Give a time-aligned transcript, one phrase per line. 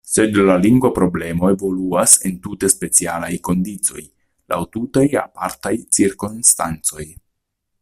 [0.11, 4.03] Sed la lingva problemo evoluas en tute specialaj kondiĉoj,
[4.55, 7.09] laŭ tute apartaj cirkonstancoj.